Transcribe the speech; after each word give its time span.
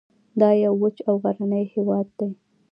دا 0.39 0.49
یو 0.63 0.73
وچ 0.81 0.97
او 1.07 1.15
غرنی 1.23 1.63
هیواد 1.73 2.07
دی 2.17 2.29